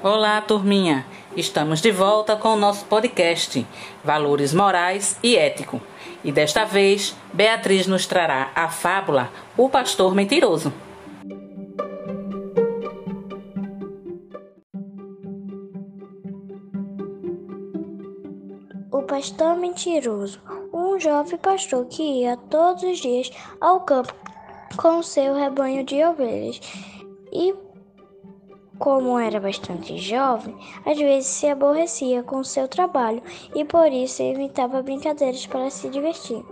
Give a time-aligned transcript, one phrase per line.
[0.00, 1.04] Olá, turminha!
[1.36, 3.66] Estamos de volta com o nosso podcast
[4.04, 5.80] Valores Morais e Ético.
[6.22, 10.72] E desta vez, Beatriz nos trará a fábula O Pastor Mentiroso.
[18.92, 20.40] O pastor mentiroso,
[20.72, 24.14] um jovem pastor que ia todos os dias ao campo
[24.76, 26.60] com seu rebanho de ovelhas
[27.32, 27.52] e
[28.78, 30.56] como era bastante jovem,
[30.86, 33.22] às vezes se aborrecia com seu trabalho
[33.54, 36.44] e por isso inventava brincadeiras para se divertir.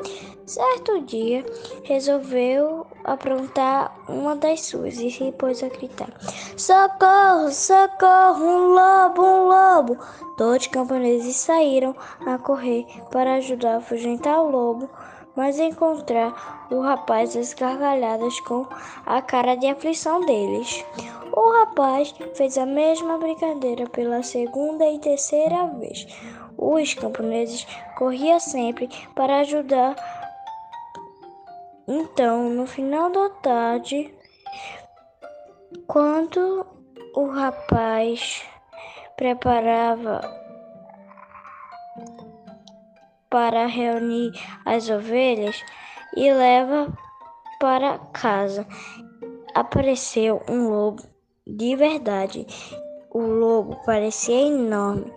[0.44, 1.44] Certo dia,
[1.84, 6.08] resolveu aprontar uma das suas e se pôs a gritar:
[6.56, 9.98] Socorro, socorro, um lobo, um lobo!
[10.36, 11.96] Todos os camponeses saíram
[12.26, 14.88] a correr para ajudar a afugentar o lobo
[15.36, 18.66] mas encontrar o rapaz às gargalhadas com
[19.04, 20.84] a cara de aflição deles.
[21.32, 26.06] O rapaz fez a mesma brincadeira pela segunda e terceira vez.
[26.56, 27.66] Os camponeses
[27.98, 29.94] corriam sempre para ajudar.
[31.86, 34.12] Então, no final da tarde,
[35.86, 36.66] quando
[37.14, 38.42] o rapaz
[39.16, 40.45] preparava
[43.36, 44.32] para reunir
[44.64, 45.62] as ovelhas
[46.16, 46.90] e leva
[47.60, 48.66] para casa.
[49.54, 51.02] Apareceu um lobo
[51.46, 52.46] de verdade.
[53.10, 55.12] O lobo parecia enorme.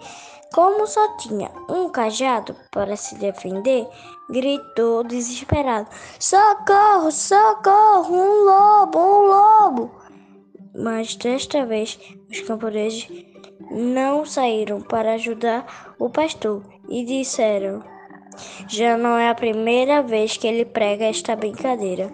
[0.54, 3.88] Como só tinha um cajado para se defender,
[4.30, 5.88] gritou desesperado:
[6.20, 9.92] Socorro, socorro, um lobo, um lobo!
[10.76, 11.98] Mas desta vez
[12.30, 13.08] os camponeses
[13.72, 17.82] não saíram para ajudar o pastor e disseram:
[18.68, 22.12] Já não é a primeira vez que ele prega esta brincadeira.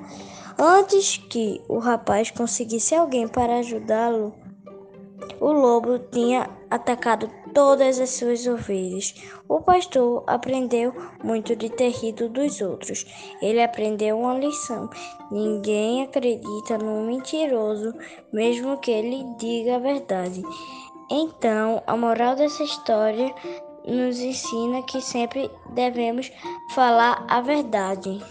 [0.57, 4.33] Antes que o rapaz conseguisse alguém para ajudá-lo,
[5.39, 9.15] o lobo tinha atacado todas as suas ovelhas.
[9.47, 10.93] O pastor aprendeu
[11.23, 13.05] muito de ter rido dos outros.
[13.41, 14.89] Ele aprendeu uma lição:
[15.31, 17.93] ninguém acredita num mentiroso,
[18.31, 20.41] mesmo que ele diga a verdade.
[21.09, 23.33] Então, a moral dessa história
[23.87, 26.31] nos ensina que sempre devemos
[26.73, 28.21] falar a verdade.